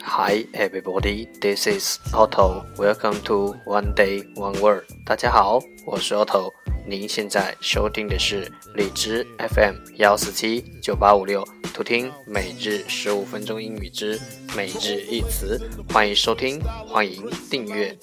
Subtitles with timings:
[0.00, 1.26] Hi, everybody.
[1.40, 2.64] This is Otto.
[2.76, 4.84] Welcome to One Day One Word.
[5.04, 6.52] 大家好，我是 Otto。
[6.86, 11.44] 您现在收听的是荔枝 FM 幺四七九八五六，
[11.77, 14.19] 图听每日十五分钟英语之
[14.55, 15.59] 每日一词。
[15.91, 17.97] 欢迎收听，欢迎订阅。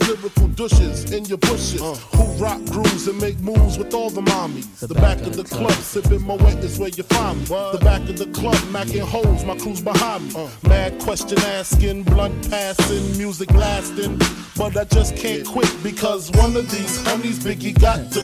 [0.00, 1.80] Lyrical douches in your bushes.
[2.12, 4.66] Who rock grooves and make moves with all the mommies.
[4.80, 7.46] The back of the club, sipping my wet is where you find me.
[7.46, 10.48] The back of the club, macking holes, my crew's behind me.
[10.68, 14.18] Mad question asking, blunt passing, music lasting.
[14.56, 18.23] But I just can't quit because one of these honeys Biggie got to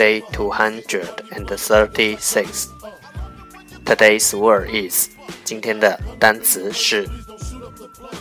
[0.00, 2.68] Day 236.
[3.84, 5.08] Today's word is
[5.44, 7.06] 今天的单词是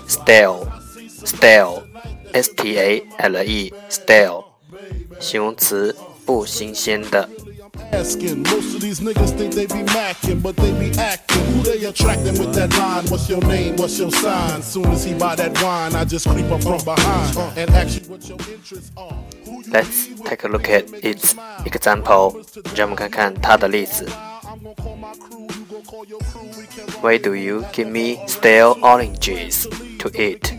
[0.07, 0.67] stale,
[1.25, 1.83] stale,
[2.33, 4.45] s t a l e, stale，
[5.19, 7.29] 形容词不新鲜的。
[7.91, 11.45] Asking, most of these niggas think they be macking, but they be acting.
[11.45, 13.05] Who they attracting with that line?
[13.07, 13.75] What's your name?
[13.77, 14.61] What's your sign?
[14.61, 18.09] Soon as he buy that wine, I just creep up from behind and ask you
[18.09, 19.17] what your interests are.
[19.45, 22.43] Who you Let's take a look at its example.
[22.75, 24.05] 让我们看看它的例子。
[24.43, 26.47] I'm gonna call my crew, you gon' call your crew.
[26.57, 29.67] We can rock Why do you give me stale oranges
[29.99, 30.58] to eat?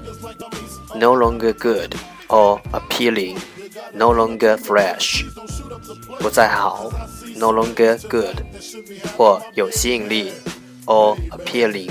[0.94, 1.94] No longer good
[2.28, 3.38] or appealing,
[3.92, 5.24] no longer fresh，
[6.18, 6.90] 不再好，
[7.36, 8.36] no longer good，
[9.16, 10.32] 或有吸引力，
[10.86, 11.90] or appealing，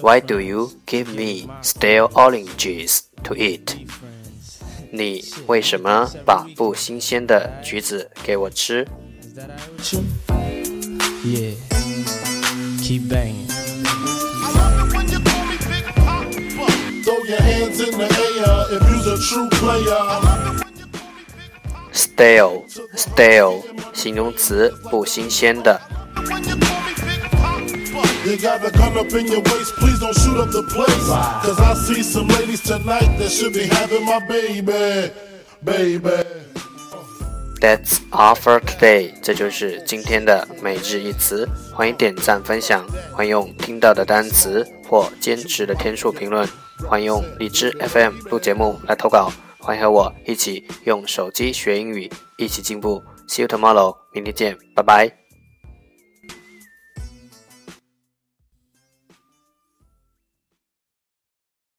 [0.00, 3.86] Why do you give me stale oranges to eat?
[3.86, 4.60] friends.
[4.90, 8.86] 你为什么把不新鲜的橘子给我吃？
[9.22, 11.24] Is that alright with you?
[11.24, 11.54] Yeah.
[12.82, 13.48] Keep banging.
[17.08, 20.04] throw your hands in the air if you's a true player.
[21.90, 23.62] Stale, stale，
[23.94, 25.80] 形容词，不新鲜的。
[28.25, 31.09] You got a gun up in your waist, please don't shoot up the place.
[31.43, 35.11] Cause I see some ladies tonight that should be having my baby.
[35.61, 36.23] Baby.
[37.59, 39.13] That's all for today。
[39.21, 41.45] 这就是今天的每日一词。
[41.73, 46.47] 欢迎点赞分享，欢迎用听到的单词或坚持的天数评论，
[46.87, 53.03] 欢迎用荔枝 FM 录节目来投稿，欢迎和我一起用手机学英语，一起进步。
[53.27, 55.22] See you tomorrow，明天见，拜拜。